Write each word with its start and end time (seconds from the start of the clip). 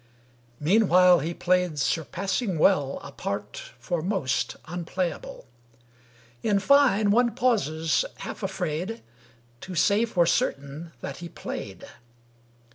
Meanwhile 0.59 1.19
he 1.19 1.35
played 1.35 1.77
surpassing 1.77 2.57
well 2.57 2.99
A 3.03 3.11
part, 3.11 3.57
for 3.77 4.01
most, 4.01 4.55
unplayable; 4.65 5.45
In 6.41 6.57
fine, 6.59 7.11
one 7.11 7.35
pauses, 7.35 8.03
half 8.17 8.41
afraid 8.41 9.03
To 9.61 9.75
say 9.75 10.05
for 10.05 10.25
certain 10.25 10.91
that 11.01 11.17
he 11.17 11.29
played. 11.29 11.85